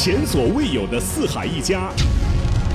[0.00, 1.90] 前所未有的四海一家，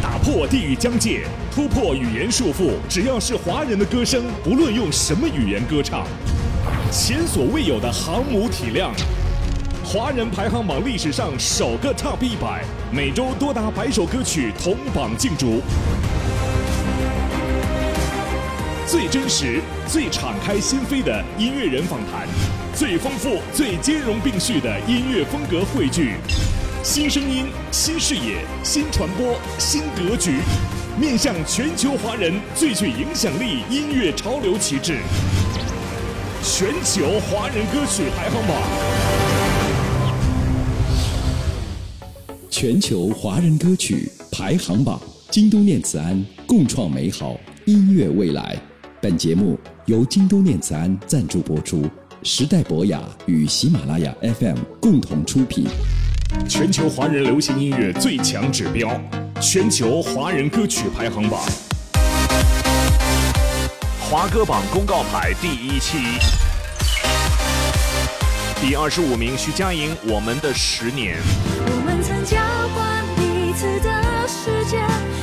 [0.02, 1.22] 打破地域疆界，
[1.56, 2.72] 突破语言束缚。
[2.90, 6.06] 只要是华人的歌声，不论用什么语言歌唱，
[6.92, 8.92] 前所未有的航母体量。
[9.86, 15.62] 华人排行榜历史上首个 Top 一百，每周多达百首歌曲同榜竞逐。
[18.86, 22.28] 最真实、最敞开心扉的音乐人访谈，
[22.76, 26.16] 最丰富、最兼容并蓄的音乐风格汇聚。
[26.84, 30.40] 新声音、新视野、新传播、新格局，
[31.00, 35.00] 面向全球华人最具影响力音乐潮流旗帜——
[36.44, 38.62] 全球华人歌曲排行榜。
[42.50, 45.00] 全球华人歌曲排行榜，
[45.32, 48.58] 京都念慈庵共创美好音乐未来。
[49.02, 51.86] 本节目由京都念慈庵赞助播出，
[52.24, 55.66] 时代博雅与喜马拉雅 FM 共同出品。
[56.48, 58.90] 全球华人流行音乐最强指标，
[59.42, 61.42] 全球华人歌曲排行榜，
[64.00, 65.98] 华歌榜公告牌第一期，
[68.62, 71.16] 第二十五名徐佳莹《我们的十年》。
[71.66, 72.38] 我们曾交
[72.76, 74.80] 换彼此的时间，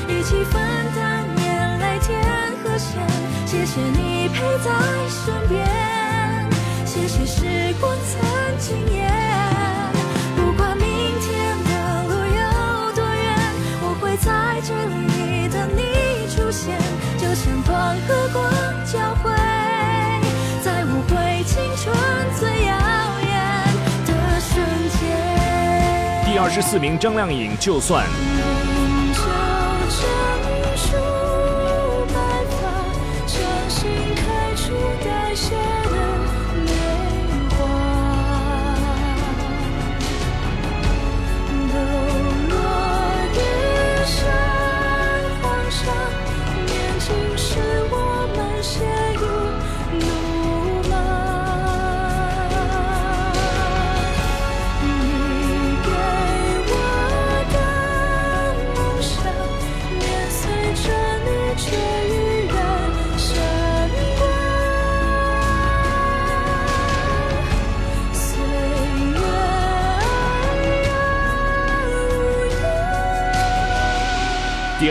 [0.08, 0.60] 一起分
[0.96, 2.20] 担眼泪天
[2.62, 3.00] 和咸。
[3.46, 4.70] 谢谢你陪在
[5.08, 5.66] 身边，
[6.86, 9.59] 谢谢时光曾惊艳。
[14.70, 15.82] 在这里的你
[16.28, 16.78] 出现，
[17.18, 18.44] 就像光和光
[18.86, 19.30] 交汇，
[20.62, 21.94] 在无悔青春
[22.38, 22.72] 最耀
[23.20, 23.30] 眼
[24.06, 24.64] 的瞬
[25.00, 25.02] 间。
[26.24, 28.06] 第二十四名张靓颖《就算》。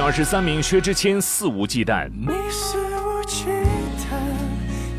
[0.10, 2.08] 二十三名薛之谦《肆无忌惮》。
[2.12, 3.46] 你肆无忌
[4.00, 4.10] 惮，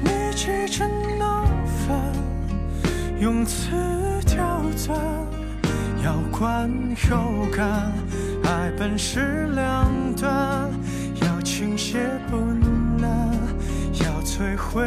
[0.05, 0.89] 你起承
[1.19, 1.45] 闹
[1.85, 1.99] 反，
[3.19, 3.73] 用词
[4.25, 4.97] 刁钻，
[6.05, 6.71] 要观
[7.11, 7.91] 有感，
[8.45, 10.71] 爱本是两端，
[11.23, 11.97] 要倾泻
[12.31, 12.37] 不
[13.03, 13.37] 难，
[14.05, 14.81] 要摧毁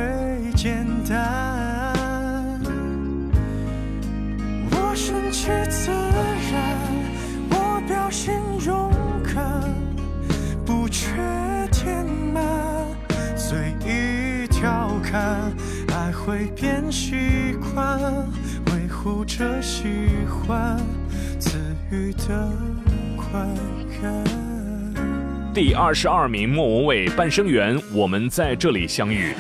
[0.55, 1.93] 简单。
[4.71, 6.32] 我顺其自然，
[15.13, 15.53] 调侃，
[15.95, 18.01] 爱会变习惯，
[18.65, 19.83] 维护着喜
[20.27, 20.75] 欢，
[21.39, 21.59] 赐
[21.91, 22.51] 予的
[23.15, 23.39] 快
[24.01, 24.23] 感。
[25.53, 29.35] 第二十二名莫文蔚《半生缘》，我们在这里相遇。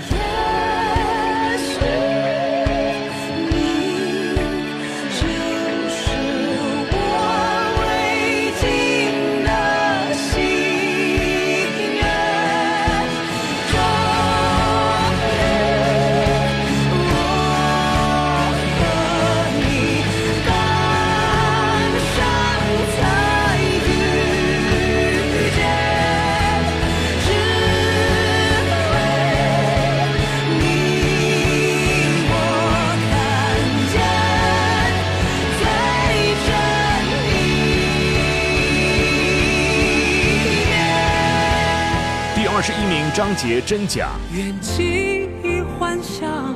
[43.13, 44.09] 章节《真假》。
[44.35, 46.55] 愿记忆幻想，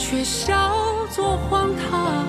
[0.00, 0.52] 却笑
[1.14, 2.26] 作荒唐。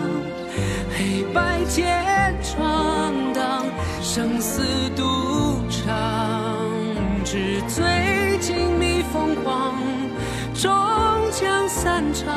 [0.96, 3.66] 黑白间闯荡，
[3.99, 4.61] 生死
[4.96, 5.03] 赌
[5.72, 6.55] 场，
[7.26, 9.73] 纸醉金迷疯狂，
[10.53, 10.72] 终
[11.32, 12.32] 将散场。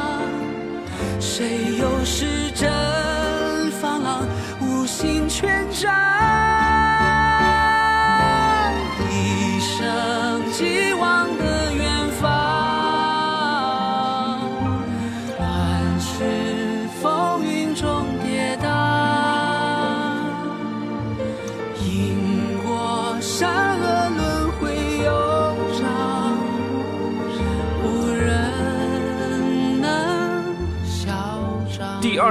[1.20, 4.26] 谁又是真放浪，
[4.62, 6.33] 无心权杖？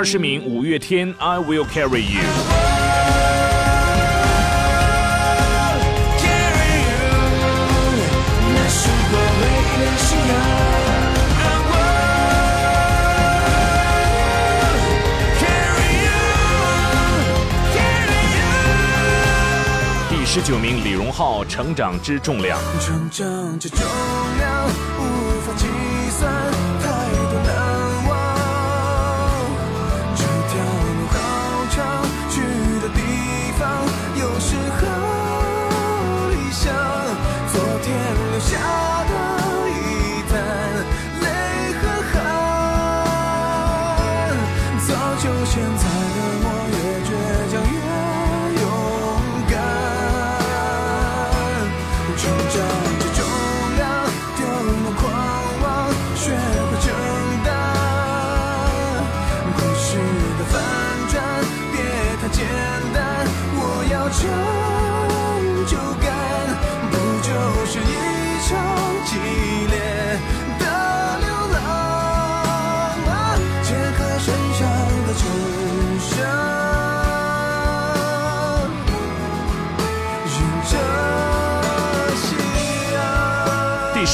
[0.03, 2.19] 二十名，五月天《I Will Carry You》。
[20.09, 23.79] 第十九名李荣浩成长之重量成长之重
[24.37, 24.67] 量
[24.99, 25.65] 无法计
[26.19, 26.52] 算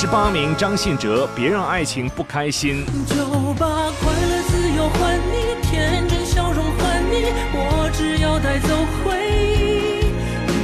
[0.01, 2.85] 十八名张信哲，《别让爱情不开心》。
[3.13, 3.25] 就
[3.55, 8.69] 把快乐、自由还你，天真笑容还你，我只要带走
[9.03, 10.07] 回忆，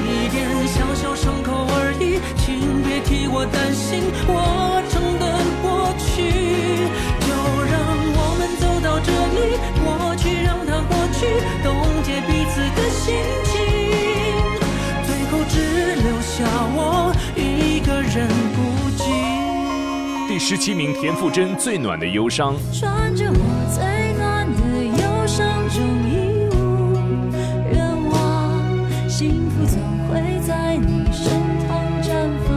[0.07, 4.64] 一点小小伤口而已，请别替我担心，我
[20.47, 22.55] 十七名田馥甄，《最暖的忧伤》。
[22.79, 23.35] 穿着我
[23.73, 23.83] 最
[24.13, 26.53] 暖的忧伤中衣物，
[27.73, 27.81] 愿
[28.11, 31.33] 望幸福总会在你身
[31.65, 32.53] 旁绽放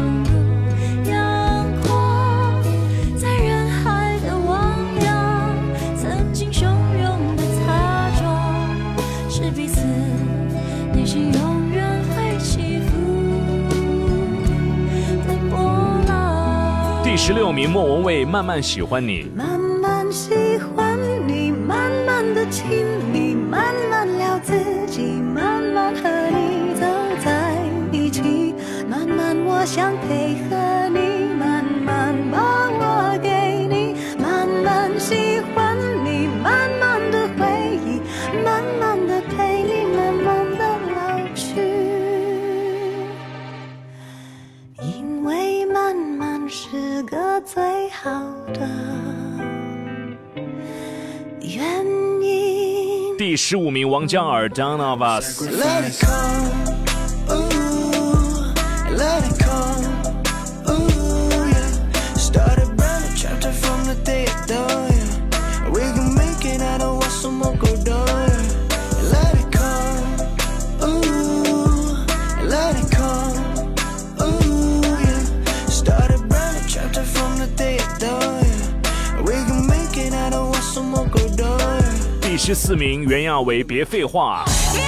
[1.10, 2.62] 阳光，
[3.16, 5.56] 在人海的汪洋，
[5.96, 8.20] 曾经汹涌的擦撞，
[9.30, 9.80] 是彼此
[10.92, 12.77] 内心永远会起
[17.18, 19.24] 十六名，莫文蔚，《慢慢喜欢你》。
[19.34, 24.54] 慢慢喜欢你，慢慢的亲密，慢慢聊自
[24.86, 26.86] 己，慢慢和你走
[27.22, 27.56] 在
[27.90, 28.54] 一起，
[28.88, 31.07] 慢慢我想配合你，
[48.08, 48.22] 好
[48.54, 48.60] 的
[51.42, 51.60] 原
[52.22, 53.16] 因。
[53.18, 55.42] 第十五名，王嘉尔，《Down of Us》。
[82.38, 84.44] 十四名，袁娅维，《别废话》。
[84.72, 84.80] 别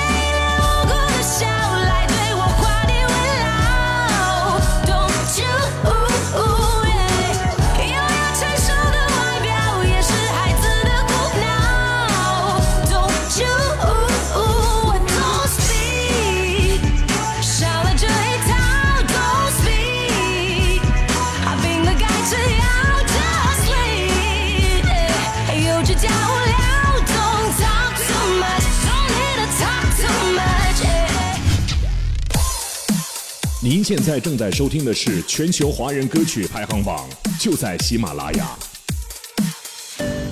[33.63, 37.07] 您现在正在收听的是全球华人歌曲排行榜，
[37.39, 38.59] 就在喜马拉雅。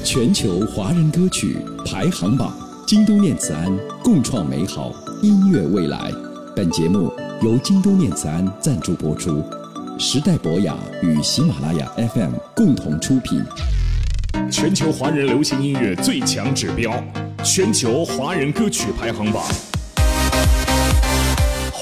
[0.02, 6.10] 全球华人歌曲排行榜，京都念慈庵共创美好音乐未来。
[6.56, 9.44] 本节目由京都念慈庵赞助播出，
[9.98, 13.44] 时代博雅与喜马拉雅 FM 共同出品。
[14.50, 17.04] 全球华人流行音乐最强指标，
[17.44, 19.44] 全球华人歌曲排行榜。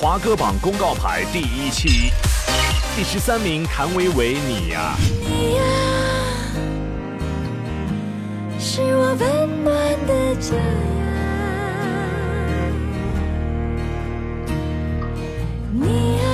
[0.08, 2.12] 华歌榜公告牌第一期，
[2.94, 5.62] 第十三名，谭维维，你呀、你呀，
[8.56, 9.74] 是我温暖
[10.06, 10.62] 的家呀。
[15.72, 16.25] 你呀，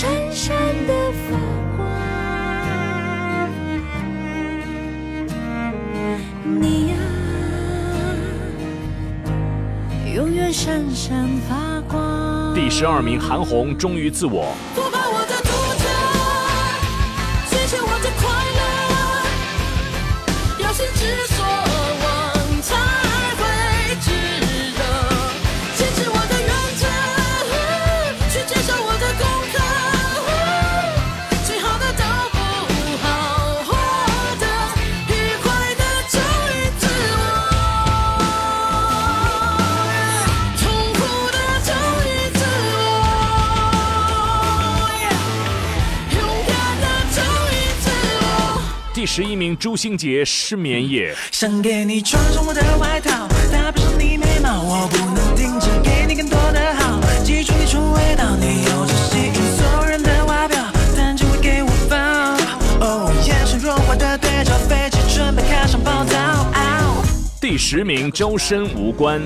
[0.00, 1.36] 闪闪的发
[1.76, 1.84] 光。
[6.44, 6.96] 你呀，
[10.14, 12.54] 永远闪闪发光。
[12.54, 14.54] 第十二名，韩红，忠于自我。
[49.10, 51.14] 十一名，朱星杰《失眠夜》。
[51.32, 60.62] 想给你穿上我的外套，搭配上你眉毛，我不能停止给你更多的好，记住你出味道，你有着吸引所有人的外表，
[60.94, 61.98] 但只会给我放。
[62.86, 66.18] 哦，眼神融化的对着飞机，准备开上暴躁。
[67.40, 69.22] 第十名，周深《无关》。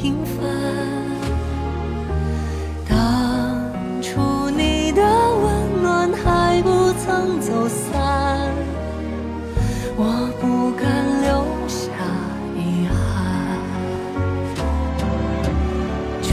[0.00, 0.34] 平凡。
[2.88, 3.60] 当
[4.00, 8.48] 初你的温暖还不曾走散，
[9.98, 10.02] 我
[10.40, 11.84] 不敢留下
[12.56, 12.96] 遗憾。
[16.22, 16.32] 装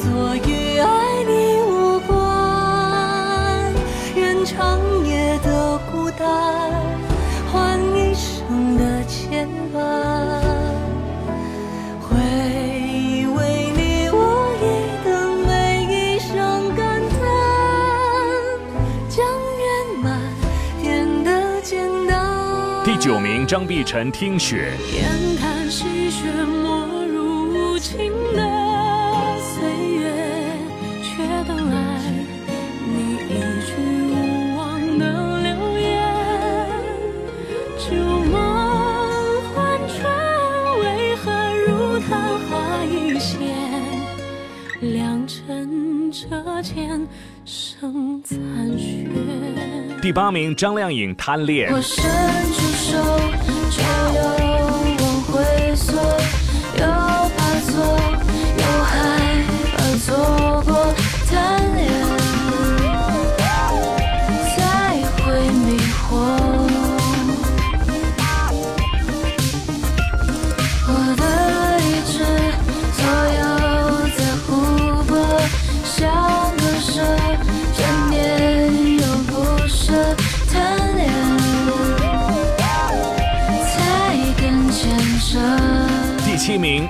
[0.00, 1.30] 作与爱你
[1.70, 3.72] 无关，
[4.16, 6.81] 愿长夜的孤单
[23.46, 24.72] 张碧晨《听雪》。
[24.96, 28.40] 眼看细雪没入无情的
[29.38, 29.62] 岁
[29.98, 30.12] 月，
[31.02, 31.76] 却等来
[32.86, 33.30] 你一
[33.66, 33.72] 句
[34.10, 35.02] 无望的
[35.42, 35.90] 留言。
[37.78, 37.94] 旧
[38.30, 38.34] 梦
[39.54, 40.00] 幻穿，
[40.80, 40.84] 为
[41.16, 41.24] 何
[41.66, 42.10] 如昙
[42.48, 42.50] 花
[42.84, 43.38] 一现？
[44.80, 47.06] 良辰折剑
[47.44, 48.38] 生残
[48.78, 49.06] 雪。
[50.00, 51.72] 第八名，张靓颖《贪恋》。
[51.74, 51.80] 我
[52.92, 53.41] 手，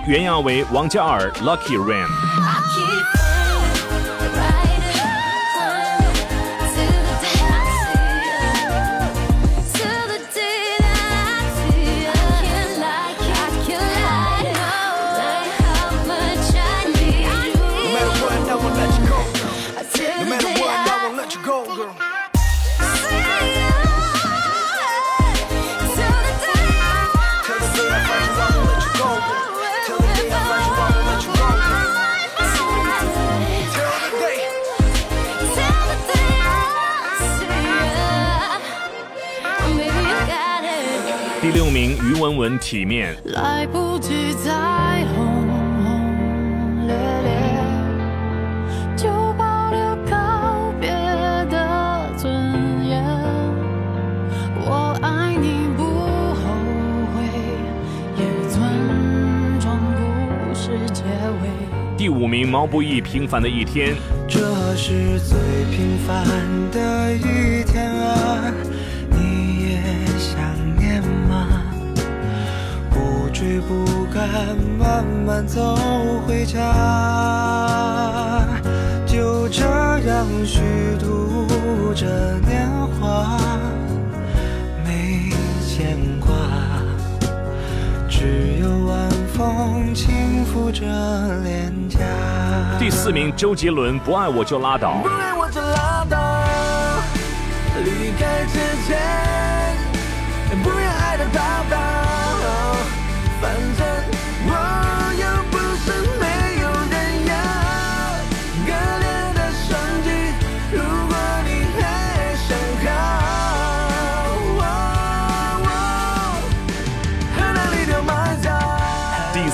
[0.05, 2.07] 原样为、王嘉尔《Lucky Rain》。
[42.23, 43.15] 六名，于文文《体面》。
[43.33, 45.27] 来不及再轰
[45.83, 47.31] 轰烈烈，
[48.97, 50.89] 就保留告别
[51.51, 52.33] 的尊
[52.87, 53.03] 严。
[54.65, 56.43] 我爱你不后
[57.13, 57.17] 悔，
[58.17, 58.55] 也尊
[59.59, 61.03] 重故事结
[61.43, 61.45] 尾。
[61.97, 63.95] 第五名，毛不易《平凡的一天》。
[64.29, 64.41] 这
[64.77, 65.37] 是最
[65.71, 66.25] 平凡
[66.71, 67.72] 的一天
[73.69, 75.77] 不敢，慢慢走
[76.27, 76.59] 回家，
[79.07, 80.61] 就这样虚
[80.99, 81.47] 度
[81.95, 82.07] 着
[82.47, 82.69] 年
[83.01, 83.39] 华，
[84.85, 85.31] 没
[85.67, 86.35] 牵挂，
[88.09, 90.85] 只有晚风轻抚着
[91.43, 91.99] 脸颊。
[92.79, 95.09] 第四名，周杰伦《不爱我就拉倒不》。
[95.13, 96.19] 爱我就拉倒，
[97.85, 98.99] 离开之前，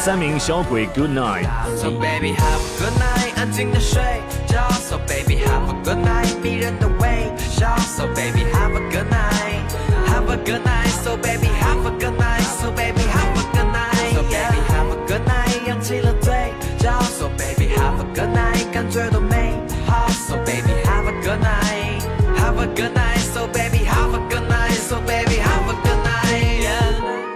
[0.00, 1.46] 三名小鬼 Good Night。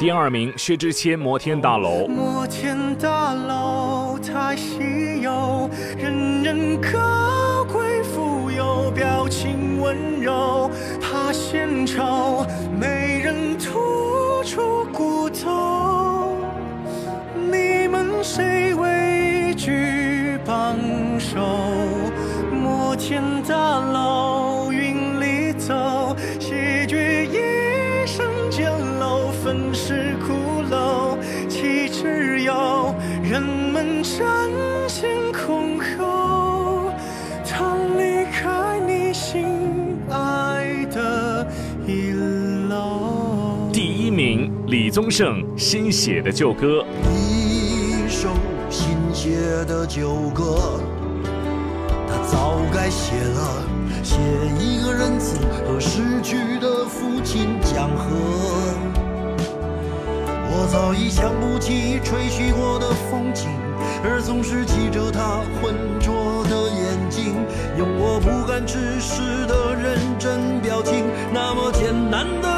[0.02, 2.08] 第二名薛之谦摩天大楼。
[4.52, 12.44] 摩天大楼太稀有，人人可贵富有，表情温柔，怕献丑，
[44.72, 46.82] 李宗盛新写的旧歌。
[47.14, 48.30] 一首
[48.70, 49.36] 新写
[49.66, 50.80] 的旧歌，
[52.08, 53.62] 他早该写了，
[54.02, 54.16] 写
[54.58, 55.36] 一个仁慈
[55.66, 58.16] 和逝去的父亲讲和。
[60.48, 63.50] 我早已想不起吹嘘过的风景，
[64.02, 67.34] 而总是记着他浑浊的眼睛，
[67.76, 72.48] 用我不敢直视的认真表情，那么艰难的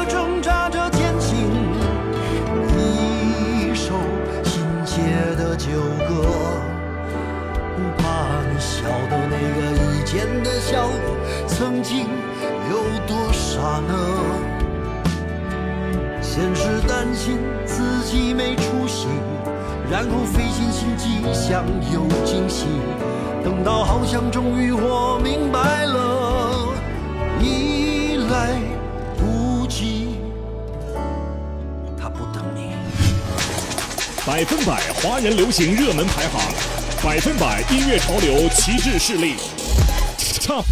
[10.75, 10.89] 笑，
[11.47, 12.05] 曾经
[12.69, 13.93] 有多傻呢？
[16.21, 19.07] 先是担心自己没出息，
[19.89, 22.65] 然后费尽心机想有惊喜，
[23.41, 26.73] 等到好像终于我明白了，
[27.39, 28.49] 已来
[29.17, 30.17] 不及。
[31.97, 32.75] 他不等你。
[34.25, 36.41] 百分百华人流行热门排行，
[37.01, 39.35] 百分百音乐潮流旗帜势力
[40.33, 40.63] 唱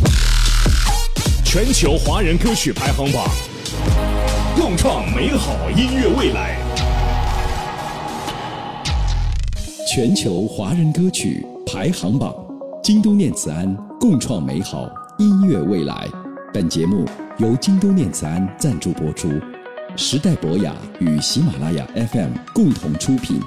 [1.44, 3.24] 全球华人歌曲排行榜，
[4.56, 6.58] 共创美好音乐未来。
[9.88, 12.34] 全球华人歌曲排行榜，
[12.84, 14.89] 京都念慈庵共创美好
[15.20, 16.08] 音乐未来。
[16.52, 17.06] 本节目
[17.38, 19.30] 由京都念慈庵赞助播出，
[19.96, 23.39] 时代博雅与喜马拉雅 FM 共同出品。